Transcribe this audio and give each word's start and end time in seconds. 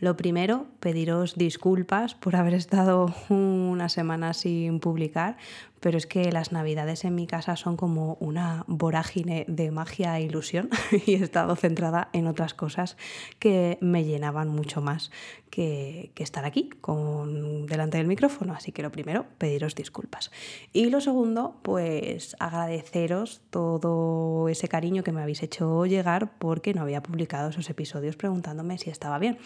Lo 0.00 0.16
primero, 0.16 0.66
pediros 0.80 1.36
disculpas 1.36 2.14
por 2.14 2.36
haber 2.36 2.54
estado 2.54 3.14
una 3.28 3.88
semana 3.88 4.34
sin 4.34 4.80
publicar, 4.80 5.36
pero 5.80 5.98
es 5.98 6.06
que 6.06 6.32
las 6.32 6.50
navidades 6.50 7.04
en 7.04 7.14
mi 7.14 7.26
casa 7.26 7.56
son 7.56 7.76
como 7.76 8.16
una 8.18 8.64
vorágine 8.66 9.44
de 9.48 9.70
magia 9.70 10.18
e 10.18 10.22
ilusión 10.22 10.70
y 11.06 11.14
he 11.14 11.22
estado 11.22 11.56
centrada 11.56 12.08
en 12.12 12.26
otras 12.26 12.54
cosas 12.54 12.96
que 13.38 13.76
me 13.82 14.04
llenaban 14.04 14.48
mucho 14.48 14.80
más 14.80 15.10
que, 15.50 16.10
estar 16.16 16.44
aquí 16.44 16.70
con, 16.80 17.66
delante 17.66 17.98
del 17.98 18.06
micrófono. 18.06 18.54
Así 18.54 18.72
que 18.72 18.82
lo 18.82 18.90
primero, 18.90 19.26
pediros 19.38 19.74
disculpas. 19.74 20.30
Y 20.72 20.90
lo 20.90 21.00
segundo, 21.00 21.60
pues 21.62 22.34
agradeceros 22.40 23.42
todo 23.50 24.48
ese 24.48 24.68
cariño 24.68 25.04
que 25.04 25.12
me 25.12 25.22
habéis 25.22 25.42
hecho 25.42 25.86
llegar 25.86 26.32
porque 26.38 26.74
no 26.74 26.82
había 26.82 27.02
publicado 27.02 27.50
esos 27.50 27.68
episodios 27.70 28.16
preguntándome 28.16 28.78
si 28.78 28.90
estaba 28.90 29.18
bien. 29.18 29.38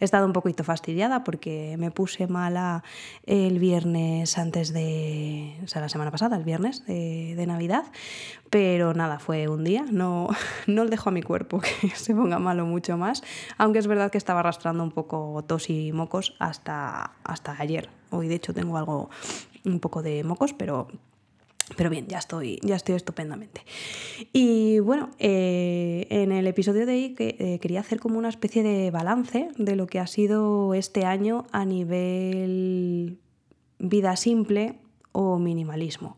He 0.00 0.04
estado 0.04 0.26
un 0.26 0.32
poquito 0.32 0.64
fastidiada 0.64 1.24
porque 1.24 1.76
me 1.78 1.90
puse 1.90 2.26
mala 2.26 2.82
el 3.26 3.58
viernes 3.58 4.38
antes 4.38 4.72
de 4.72 5.54
la 5.74 5.88
semana 5.88 6.10
pasada, 6.10 6.36
el 6.36 6.44
viernes 6.44 6.86
de, 6.86 7.44
Navidad, 7.46 7.84
pero 8.48 8.94
nada, 8.94 9.18
fue 9.18 9.48
un 9.48 9.64
día, 9.64 9.84
no, 9.90 10.28
no 10.66 10.84
le 10.84 10.90
dejo 10.90 11.08
a 11.10 11.12
mi 11.12 11.22
cuerpo 11.22 11.60
que 11.60 11.90
se 11.94 12.14
ponga 12.14 12.38
malo 12.38 12.64
mucho 12.64 12.96
más, 12.96 13.22
aunque 13.58 13.78
es 13.78 13.86
verdad 13.86 14.10
que 14.10 14.18
estaba 14.18 14.40
arrastrando 14.40 14.82
un 14.82 14.90
poco 14.90 15.44
tos 15.46 15.68
y 15.70 15.92
mocos 15.92 16.34
hasta, 16.38 17.12
hasta 17.24 17.56
ayer. 17.58 17.88
Hoy 18.10 18.28
de 18.28 18.36
hecho 18.36 18.54
tengo 18.54 18.76
algo, 18.76 19.10
un 19.64 19.80
poco 19.80 20.02
de 20.02 20.24
mocos, 20.24 20.52
pero 20.52 20.88
pero 21.76 21.90
bien, 21.90 22.06
ya 22.08 22.18
estoy, 22.18 22.58
ya 22.62 22.76
estoy 22.76 22.96
estupendamente. 22.96 23.62
Y 24.32 24.80
bueno, 24.80 25.10
eh, 25.18 26.06
en 26.10 26.32
el 26.32 26.46
episodio 26.46 26.86
de 26.86 26.92
hoy 26.92 27.14
que, 27.14 27.36
eh, 27.38 27.58
quería 27.60 27.80
hacer 27.80 28.00
como 28.00 28.18
una 28.18 28.28
especie 28.28 28.62
de 28.62 28.90
balance 28.90 29.48
de 29.56 29.76
lo 29.76 29.86
que 29.86 29.98
ha 29.98 30.06
sido 30.06 30.74
este 30.74 31.04
año 31.04 31.46
a 31.52 31.64
nivel 31.64 33.18
vida 33.78 34.16
simple 34.16 34.78
o 35.12 35.38
minimalismo. 35.38 36.16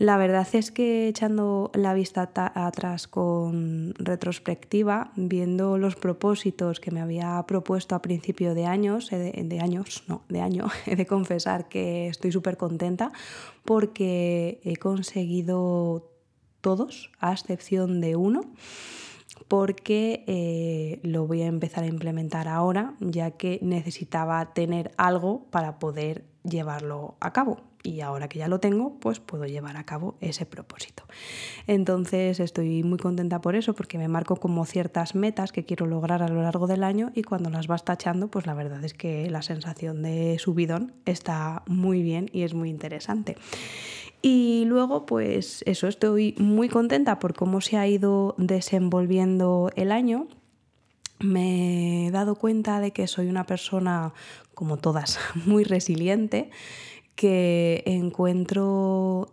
La 0.00 0.16
verdad 0.16 0.48
es 0.54 0.70
que 0.70 1.08
echando 1.08 1.70
la 1.74 1.92
vista 1.92 2.22
atrás 2.32 3.06
con 3.06 3.92
retrospectiva, 3.98 5.12
viendo 5.14 5.76
los 5.76 5.94
propósitos 5.94 6.80
que 6.80 6.90
me 6.90 7.02
había 7.02 7.44
propuesto 7.46 7.94
a 7.94 8.00
principio 8.00 8.54
de 8.54 8.64
años, 8.64 9.10
de, 9.10 9.60
años, 9.60 10.04
no, 10.08 10.22
de 10.30 10.40
año, 10.40 10.68
he 10.86 10.96
de 10.96 11.04
confesar 11.04 11.68
que 11.68 12.08
estoy 12.08 12.32
súper 12.32 12.56
contenta 12.56 13.12
porque 13.66 14.62
he 14.64 14.76
conseguido 14.76 16.10
todos, 16.62 17.12
a 17.20 17.34
excepción 17.34 18.00
de 18.00 18.16
uno 18.16 18.54
porque 19.48 20.24
eh, 20.26 21.00
lo 21.02 21.26
voy 21.26 21.42
a 21.42 21.46
empezar 21.46 21.84
a 21.84 21.88
implementar 21.88 22.48
ahora, 22.48 22.94
ya 23.00 23.32
que 23.32 23.58
necesitaba 23.60 24.54
tener 24.54 24.92
algo 24.96 25.44
para 25.50 25.78
poder 25.78 26.29
llevarlo 26.42 27.16
a 27.20 27.32
cabo 27.32 27.60
y 27.82 28.00
ahora 28.00 28.28
que 28.28 28.38
ya 28.38 28.48
lo 28.48 28.60
tengo, 28.60 28.98
pues 29.00 29.20
puedo 29.20 29.46
llevar 29.46 29.76
a 29.76 29.84
cabo 29.84 30.16
ese 30.20 30.44
propósito. 30.46 31.04
Entonces 31.66 32.40
estoy 32.40 32.82
muy 32.82 32.98
contenta 32.98 33.40
por 33.40 33.56
eso, 33.56 33.74
porque 33.74 33.98
me 33.98 34.08
marco 34.08 34.36
como 34.36 34.64
ciertas 34.66 35.14
metas 35.14 35.52
que 35.52 35.64
quiero 35.64 35.86
lograr 35.86 36.22
a 36.22 36.28
lo 36.28 36.42
largo 36.42 36.66
del 36.66 36.84
año 36.84 37.10
y 37.14 37.22
cuando 37.22 37.50
las 37.50 37.66
vas 37.66 37.84
tachando, 37.84 38.28
pues 38.28 38.46
la 38.46 38.54
verdad 38.54 38.84
es 38.84 38.94
que 38.94 39.30
la 39.30 39.42
sensación 39.42 40.02
de 40.02 40.38
subidón 40.38 40.92
está 41.06 41.62
muy 41.66 42.02
bien 42.02 42.28
y 42.32 42.42
es 42.42 42.54
muy 42.54 42.68
interesante. 42.68 43.36
Y 44.22 44.64
luego, 44.66 45.06
pues 45.06 45.62
eso, 45.66 45.88
estoy 45.88 46.34
muy 46.38 46.68
contenta 46.68 47.18
por 47.18 47.34
cómo 47.34 47.62
se 47.62 47.78
ha 47.78 47.88
ido 47.88 48.34
desenvolviendo 48.36 49.70
el 49.76 49.92
año. 49.92 50.28
Me 51.20 52.06
he 52.06 52.10
dado 52.10 52.34
cuenta 52.34 52.80
de 52.80 52.92
que 52.92 53.06
soy 53.06 53.28
una 53.28 53.44
persona, 53.44 54.12
como 54.54 54.78
todas, 54.78 55.18
muy 55.46 55.64
resiliente 55.64 56.50
que 57.14 57.82
encuentro 57.86 59.32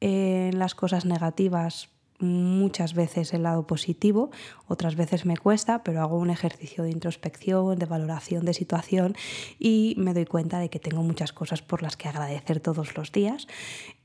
en 0.00 0.58
las 0.58 0.74
cosas 0.74 1.06
negativas 1.06 1.88
muchas 2.22 2.94
veces 2.94 3.34
el 3.34 3.42
lado 3.42 3.66
positivo, 3.66 4.30
otras 4.66 4.96
veces 4.96 5.26
me 5.26 5.36
cuesta, 5.36 5.82
pero 5.82 6.00
hago 6.00 6.18
un 6.18 6.30
ejercicio 6.30 6.84
de 6.84 6.90
introspección, 6.90 7.78
de 7.78 7.86
valoración 7.86 8.44
de 8.44 8.54
situación 8.54 9.16
y 9.58 9.94
me 9.98 10.14
doy 10.14 10.24
cuenta 10.24 10.58
de 10.58 10.70
que 10.70 10.78
tengo 10.78 11.02
muchas 11.02 11.32
cosas 11.32 11.62
por 11.62 11.82
las 11.82 11.96
que 11.96 12.08
agradecer 12.08 12.60
todos 12.60 12.96
los 12.96 13.12
días. 13.12 13.48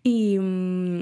Y 0.03 0.37
mm, 0.39 1.01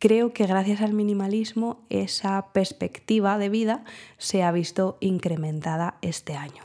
creo 0.00 0.32
que 0.32 0.46
gracias 0.46 0.80
al 0.80 0.94
minimalismo 0.94 1.84
esa 1.90 2.46
perspectiva 2.52 3.38
de 3.38 3.50
vida 3.50 3.84
se 4.18 4.42
ha 4.42 4.50
visto 4.50 4.96
incrementada 4.98 5.94
este 6.02 6.34
año. 6.34 6.64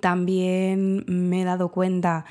También 0.00 1.04
me 1.06 1.42
he 1.42 1.44
dado 1.44 1.68
cuenta 1.68 2.24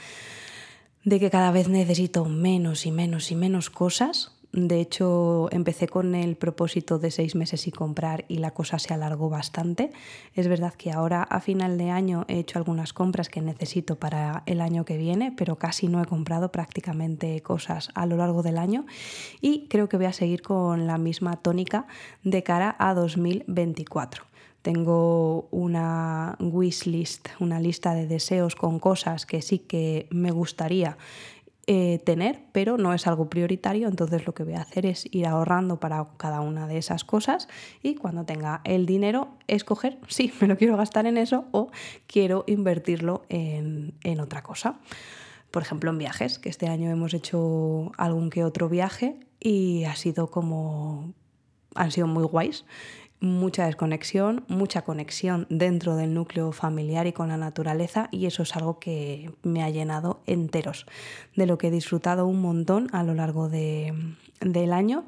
de 1.04 1.20
que 1.20 1.30
cada 1.30 1.52
vez 1.52 1.68
necesito 1.68 2.26
menos 2.26 2.88
y 2.88 2.92
menos 2.92 3.30
y 3.30 3.36
menos 3.36 3.70
cosas. 3.70 4.35
De 4.56 4.80
hecho, 4.80 5.50
empecé 5.52 5.90
con 5.90 6.16
el 6.16 6.38
propósito 6.38 6.98
de 6.98 7.12
seis 7.12 7.36
meses 7.36 7.68
y 7.68 7.74
comprar 7.74 8.24
y 8.30 8.38
la 8.38 8.52
cosa 8.52 8.80
se 8.80 8.94
alargó 8.94 9.30
bastante. 9.30 9.92
Es 10.34 10.48
verdad 10.48 10.74
que 10.74 10.94
ahora 10.94 11.24
a 11.24 11.42
final 11.42 11.78
de 11.78 11.90
año 11.90 12.24
he 12.30 12.40
hecho 12.40 12.58
algunas 12.58 12.94
compras 12.94 13.28
que 13.28 13.42
necesito 13.42 13.98
para 13.98 14.44
el 14.46 14.62
año 14.62 14.86
que 14.86 14.96
viene, 14.96 15.34
pero 15.36 15.58
casi 15.58 15.90
no 15.90 16.02
he 16.02 16.06
comprado 16.06 16.54
prácticamente 16.54 17.42
cosas 17.42 17.90
a 17.96 18.06
lo 18.06 18.16
largo 18.16 18.44
del 18.44 18.58
año 18.58 18.86
y 19.42 19.68
creo 19.68 19.90
que 19.90 19.98
voy 19.98 20.06
a 20.06 20.14
seguir 20.14 20.42
con 20.42 20.88
la 20.88 20.98
misma 20.98 21.36
tónica 21.36 21.86
de 22.24 22.42
cara 22.42 22.78
a 22.80 22.94
2024. 22.94 24.24
Tengo 24.62 25.50
una 25.52 26.38
wish 26.40 26.86
list, 26.86 27.28
una 27.42 27.60
lista 27.60 27.94
de 27.94 28.08
deseos 28.08 28.56
con 28.56 28.80
cosas 28.80 29.26
que 29.26 29.42
sí 29.42 29.60
que 29.60 30.08
me 30.12 30.32
gustaría 30.32 30.98
eh, 31.68 32.00
tener, 32.06 32.42
pero 32.52 32.78
no 32.78 32.94
es 32.94 33.08
algo 33.08 33.28
prioritario, 33.28 33.88
entonces 33.88 34.28
lo 34.28 34.34
que 34.34 34.44
voy 34.44 34.54
a 34.54 34.62
hacer 34.62 34.86
es 34.86 35.08
ir 35.12 35.26
ahorrando 35.26 35.80
para 35.80 36.08
cada 36.18 36.42
una 36.42 36.68
de 36.68 36.78
esas 36.78 37.04
cosas 37.04 37.48
y 37.82 37.96
cuando 37.96 38.24
tenga 38.24 38.62
el 38.66 38.86
dinero 38.86 39.30
escoger 39.48 39.98
si 40.08 40.32
me 40.40 40.48
lo 40.48 40.58
quiero 40.58 40.78
gastar 40.78 41.08
en 41.08 41.18
eso 41.18 41.46
o 41.52 41.72
quiero 42.06 42.44
invertirlo 42.48 43.26
en, 43.30 43.96
en 44.04 44.20
otra 44.20 44.44
cosa. 44.44 44.80
Por 45.50 45.64
ejemplo, 45.64 45.90
en 45.90 45.98
viajes, 45.98 46.38
que 46.38 46.50
este 46.50 46.68
año 46.68 46.92
hemos 46.92 47.14
hecho 47.14 47.92
algún 47.98 48.30
que 48.30 48.44
otro 48.44 48.70
viaje 48.70 49.20
y 49.40 49.86
ha 49.86 49.96
sido 49.96 50.30
como 50.30 51.14
han 51.74 51.92
sido 51.92 52.08
muy 52.08 52.24
guays 52.24 52.66
mucha 53.20 53.66
desconexión, 53.66 54.44
mucha 54.48 54.84
conexión 54.84 55.48
dentro 55.50 55.96
del 55.96 56.14
núcleo 56.14 56.52
familiar 56.52 57.08
y 57.08 57.14
con 57.14 57.30
la 57.30 57.38
naturaleza 57.38 58.10
y 58.12 58.26
eso 58.26 58.44
es 58.44 58.56
algo 58.56 58.80
que 58.80 59.32
me 59.44 59.64
ha 59.64 59.70
llenado 59.70 60.22
enteros, 60.26 60.86
de 61.36 61.46
lo 61.46 61.58
que 61.58 61.68
he 61.68 61.72
disfrutado 61.72 62.28
un 62.28 62.42
montón 62.42 62.88
a 62.92 63.04
lo 63.04 63.14
largo 63.14 63.50
de, 63.50 63.94
del 64.42 64.74
año. 64.74 65.06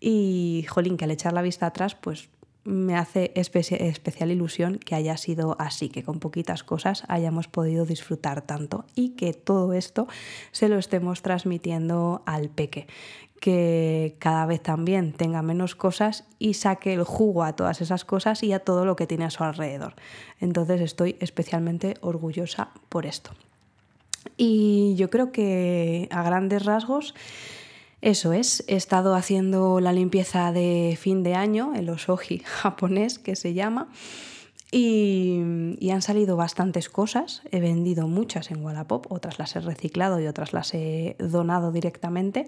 Y, 0.00 0.64
jolín, 0.68 0.96
que 0.96 1.04
al 1.04 1.10
echar 1.10 1.32
la 1.32 1.42
vista 1.42 1.66
atrás, 1.66 1.94
pues 1.96 2.28
me 2.68 2.96
hace 2.96 3.32
especial 3.34 4.30
ilusión 4.30 4.78
que 4.78 4.94
haya 4.94 5.16
sido 5.16 5.56
así, 5.58 5.88
que 5.88 6.02
con 6.02 6.20
poquitas 6.20 6.62
cosas 6.62 7.04
hayamos 7.08 7.48
podido 7.48 7.86
disfrutar 7.86 8.42
tanto 8.42 8.84
y 8.94 9.10
que 9.10 9.32
todo 9.32 9.72
esto 9.72 10.06
se 10.52 10.68
lo 10.68 10.78
estemos 10.78 11.22
transmitiendo 11.22 12.22
al 12.26 12.50
peque, 12.50 12.86
que 13.40 14.16
cada 14.18 14.46
vez 14.46 14.62
también 14.62 15.12
tenga 15.12 15.42
menos 15.42 15.74
cosas 15.74 16.24
y 16.38 16.54
saque 16.54 16.94
el 16.94 17.04
jugo 17.04 17.44
a 17.44 17.54
todas 17.54 17.80
esas 17.80 18.04
cosas 18.04 18.42
y 18.42 18.52
a 18.52 18.60
todo 18.60 18.84
lo 18.84 18.96
que 18.96 19.06
tiene 19.06 19.24
a 19.24 19.30
su 19.30 19.44
alrededor. 19.44 19.94
Entonces 20.40 20.80
estoy 20.80 21.16
especialmente 21.20 21.94
orgullosa 22.00 22.70
por 22.88 23.06
esto. 23.06 23.30
Y 24.36 24.94
yo 24.96 25.10
creo 25.10 25.32
que 25.32 26.08
a 26.10 26.22
grandes 26.22 26.64
rasgos 26.64 27.14
eso 28.00 28.32
es, 28.32 28.62
he 28.68 28.76
estado 28.76 29.14
haciendo 29.14 29.80
la 29.80 29.92
limpieza 29.92 30.52
de 30.52 30.96
fin 31.00 31.24
de 31.24 31.34
año, 31.34 31.72
el 31.74 31.90
osoji 31.90 32.38
japonés 32.44 33.18
que 33.18 33.34
se 33.34 33.54
llama, 33.54 33.88
y, 34.70 35.40
y, 35.78 35.90
han 35.90 36.02
salido 36.02 36.36
bastantes 36.36 36.90
cosas. 36.90 37.40
He 37.50 37.58
vendido 37.58 38.06
muchas 38.06 38.50
en 38.50 38.62
Wallapop, 38.62 39.10
otras 39.10 39.38
las 39.38 39.56
he 39.56 39.60
reciclado 39.60 40.20
y 40.20 40.26
otras 40.26 40.52
las 40.52 40.74
he 40.74 41.16
donado 41.18 41.72
directamente. 41.72 42.46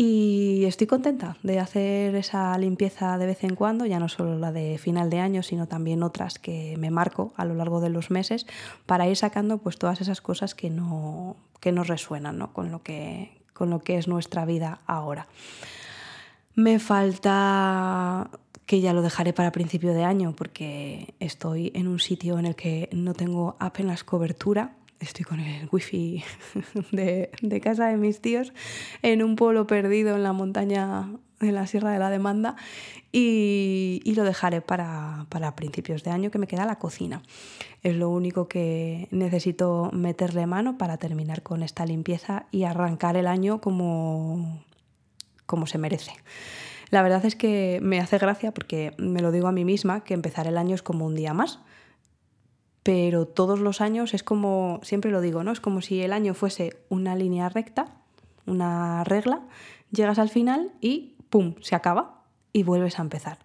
Y 0.00 0.64
estoy 0.64 0.86
contenta 0.86 1.36
de 1.42 1.58
hacer 1.58 2.14
esa 2.14 2.56
limpieza 2.56 3.18
de 3.18 3.26
vez 3.26 3.42
en 3.42 3.56
cuando, 3.56 3.84
ya 3.84 3.98
no 3.98 4.08
solo 4.08 4.38
la 4.38 4.52
de 4.52 4.78
final 4.78 5.10
de 5.10 5.18
año, 5.18 5.42
sino 5.42 5.66
también 5.66 6.04
otras 6.04 6.38
que 6.38 6.76
me 6.78 6.92
marco 6.92 7.32
a 7.34 7.44
lo 7.44 7.54
largo 7.56 7.80
de 7.80 7.88
los 7.88 8.12
meses 8.12 8.46
para 8.86 9.08
ir 9.08 9.16
sacando 9.16 9.58
pues 9.58 9.76
todas 9.76 10.00
esas 10.00 10.20
cosas 10.20 10.54
que 10.54 10.70
no, 10.70 11.34
que 11.58 11.72
nos 11.72 11.88
resuenan 11.88 12.38
¿no? 12.38 12.52
con, 12.52 12.70
lo 12.70 12.80
que, 12.80 13.42
con 13.54 13.70
lo 13.70 13.80
que 13.80 13.98
es 13.98 14.06
nuestra 14.06 14.44
vida 14.44 14.78
ahora. 14.86 15.26
Me 16.54 16.78
falta 16.78 18.30
que 18.66 18.80
ya 18.80 18.92
lo 18.92 19.02
dejaré 19.02 19.32
para 19.32 19.50
principio 19.50 19.94
de 19.94 20.04
año 20.04 20.32
porque 20.36 21.12
estoy 21.18 21.72
en 21.74 21.88
un 21.88 21.98
sitio 21.98 22.38
en 22.38 22.46
el 22.46 22.54
que 22.54 22.88
no 22.92 23.14
tengo 23.14 23.56
apenas 23.58 24.04
cobertura 24.04 24.76
estoy 25.00 25.24
con 25.24 25.40
el 25.40 25.68
wifi 25.70 26.24
de, 26.92 27.30
de, 27.40 27.60
casa 27.60 27.88
de 27.88 27.96
mis 27.96 28.20
tíos 28.20 28.52
en 29.02 29.22
un 29.22 29.36
pueblo 29.36 29.66
perdido 29.66 30.16
en 30.16 30.22
la 30.22 30.32
montaña, 30.32 31.10
en 31.40 31.54
la 31.54 31.66
Sierra 31.66 31.92
de 31.92 31.98
la 31.98 32.10
Demanda, 32.10 32.56
y, 33.12 34.00
y 34.04 34.14
lo 34.14 34.24
dejaré 34.24 34.60
para, 34.60 35.26
para, 35.28 35.54
principios 35.54 36.02
de 36.04 36.10
año, 36.10 36.30
que 36.30 36.38
me 36.38 36.46
queda 36.46 36.66
la 36.66 36.78
cocina. 36.78 37.22
Es 37.82 37.94
lo 37.94 38.10
único 38.10 38.48
que 38.48 39.08
necesito 39.10 39.90
meterle 39.92 40.46
mano 40.46 40.78
para 40.78 40.96
terminar 40.98 41.42
con 41.42 41.62
esta 41.62 41.86
limpieza 41.86 42.46
y 42.50 42.64
arrancar 42.64 43.16
el 43.16 43.26
año 43.26 43.60
como, 43.60 44.62
como 45.46 45.66
se 45.66 45.78
merece. 45.78 46.12
La 46.90 47.02
verdad 47.02 47.24
es 47.24 47.36
que 47.36 47.80
me 47.82 48.00
hace 48.00 48.18
gracia 48.18 48.52
porque 48.52 48.94
me 48.98 49.20
lo 49.20 49.30
digo 49.30 49.46
a 49.46 49.52
mí 49.52 49.64
misma, 49.64 50.04
que 50.04 50.14
empezar 50.14 50.46
el 50.46 50.56
año 50.56 50.74
es 50.74 50.82
como 50.82 51.06
un 51.06 51.14
día 51.14 51.34
más 51.34 51.60
pero 52.88 53.26
todos 53.26 53.60
los 53.60 53.82
años 53.82 54.14
es 54.14 54.22
como, 54.22 54.80
siempre 54.82 55.10
lo 55.10 55.20
digo, 55.20 55.44
¿no? 55.44 55.52
Es 55.52 55.60
como 55.60 55.82
si 55.82 56.00
el 56.00 56.10
año 56.10 56.32
fuese 56.32 56.78
una 56.88 57.16
línea 57.16 57.50
recta, 57.50 57.84
una 58.46 59.04
regla, 59.04 59.42
llegas 59.90 60.18
al 60.18 60.30
final 60.30 60.72
y 60.80 61.14
¡pum! 61.28 61.56
se 61.60 61.74
acaba 61.74 62.22
y 62.50 62.62
vuelves 62.62 62.98
a 62.98 63.02
empezar. 63.02 63.40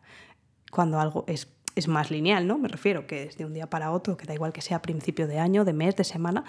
Cuando 0.72 0.98
algo 0.98 1.26
es, 1.28 1.53
es 1.76 1.88
más 1.88 2.12
lineal, 2.12 2.48
¿no? 2.48 2.58
Me 2.58 2.68
refiero 2.68 3.08
que 3.08 3.24
es 3.24 3.38
de 3.38 3.46
un 3.46 3.54
día 3.54 3.70
para 3.70 3.92
otro, 3.92 4.18
que 4.18 4.26
da 4.26 4.34
igual 4.34 4.54
que 4.54 4.62
sea 4.62 4.82
principio 4.82 5.28
de 5.28 5.40
año, 5.40 5.66
de 5.66 5.74
mes, 5.74 5.96
de 5.96 6.04
semana, 6.04 6.44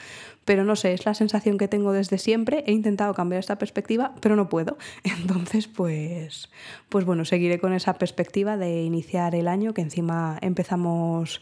pero 0.45 0.65
no 0.65 0.77
sé, 0.77 0.93
es 0.93 1.07
la 1.07 1.15
sensación 1.15 1.59
que 1.59 1.69
tengo 1.69 1.93
desde 1.93 2.19
siempre. 2.19 2.65
He 2.67 2.73
intentado 2.73 3.15
cambiar 3.15 3.41
esta 3.41 3.59
perspectiva, 3.59 4.15
pero 4.21 4.37
no 4.37 4.49
puedo. 4.49 4.77
Entonces, 5.05 5.69
pues, 5.69 6.51
pues 6.89 7.05
bueno, 7.05 7.25
seguiré 7.25 7.59
con 7.59 7.73
esa 7.73 7.95
perspectiva 7.95 8.57
de 8.57 8.83
iniciar 8.83 9.35
el 9.35 9.49
año, 9.49 9.75
que 9.75 9.83
encima 9.83 10.39
empezamos 10.43 11.41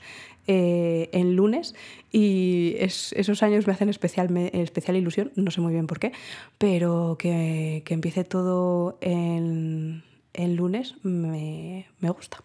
eh, 0.49 1.08
en 1.12 1.37
lunes 1.37 1.76
y 2.11 2.75
esos 2.79 3.44
años 3.44 3.69
me 3.69 3.75
hacen 3.75 3.88
especial, 3.88 4.37
especial 4.37 4.96
ilusión, 4.96 5.31
no 5.37 5.52
sé 5.52 5.61
muy 5.61 5.73
bien 5.73 5.87
por 5.87 6.00
qué, 6.00 6.11
pero 6.58 7.14
que, 7.17 7.84
empiece 7.88 8.25
todo 8.25 8.99
en, 9.00 10.02
lunes 10.34 10.94
me, 11.02 11.87
me, 12.00 12.11
gusta. 12.11 12.38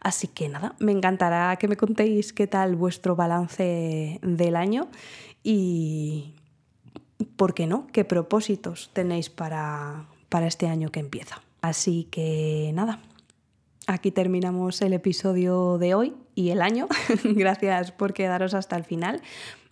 Así 0.00 0.28
que 0.28 0.48
nada, 0.48 0.74
me 0.78 0.92
encantará 0.92 1.56
que 1.56 1.68
me 1.68 1.76
contéis 1.76 2.32
qué 2.32 2.46
tal 2.46 2.76
vuestro 2.76 3.16
balance 3.16 4.20
del 4.22 4.56
año 4.56 4.88
y, 5.42 6.34
¿por 7.36 7.54
qué 7.54 7.66
no? 7.66 7.86
¿Qué 7.92 8.04
propósitos 8.04 8.90
tenéis 8.92 9.30
para, 9.30 10.06
para 10.28 10.46
este 10.46 10.68
año 10.68 10.90
que 10.90 11.00
empieza? 11.00 11.42
Así 11.62 12.08
que 12.10 12.70
nada, 12.74 13.00
Aquí 13.86 14.10
terminamos 14.10 14.80
el 14.80 14.94
episodio 14.94 15.76
de 15.76 15.94
hoy 15.94 16.14
y 16.34 16.50
el 16.50 16.62
año. 16.62 16.88
Gracias 17.24 17.92
por 17.92 18.14
quedaros 18.14 18.54
hasta 18.54 18.76
el 18.76 18.84
final. 18.84 19.20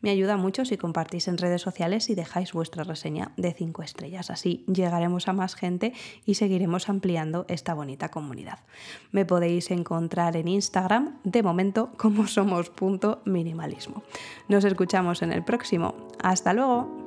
Me 0.03 0.11
ayuda 0.11 0.37
mucho 0.37 0.65
si 0.65 0.77
compartís 0.77 1.29
en 1.29 1.39
redes 1.39 1.63
sociales 1.63 2.11
y 2.11 2.15
dejáis 2.15 2.53
vuestra 2.53 2.85
reseña 2.85 3.31
de 3.37 3.55
5 3.55 3.83
estrellas. 3.83 4.31
Así 4.31 4.65
llegaremos 4.67 5.29
a 5.29 5.33
más 5.33 5.55
gente 5.55 5.95
y 6.27 6.35
seguiremos 6.35 6.89
ampliando 6.89 7.47
esta 7.49 7.73
bonita 7.73 8.11
comunidad. 8.11 8.59
Me 9.13 9.25
podéis 9.25 9.71
encontrar 9.71 10.37
en 10.37 10.49
Instagram 10.49 11.19
de 11.25 11.43
momento 11.43 11.93
como 11.97 12.27
somos.minimalismo. 12.27 14.03
Nos 14.49 14.65
escuchamos 14.65 15.23
en 15.23 15.33
el 15.33 15.45
próximo. 15.45 15.95
Hasta 16.23 16.53
luego. 16.53 17.02